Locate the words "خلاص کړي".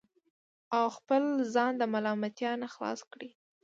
2.73-3.29